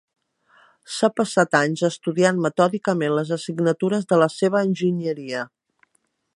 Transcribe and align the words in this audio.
S'ha 0.93 1.09
passat 1.19 1.57
anys 1.59 1.83
estudiant 1.89 2.41
metòdicament 2.45 3.15
les 3.19 3.35
assignatures 3.37 4.11
de 4.13 4.21
la 4.25 4.29
seva 4.37 4.67
enginyeria. 4.71 5.49